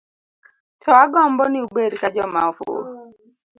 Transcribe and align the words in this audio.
To 0.81 0.89
agombo 1.03 1.43
ni 1.49 1.59
ubed 1.65 1.91
ka 2.01 2.07
joma 2.15 2.39
ofuwo. 2.49 2.81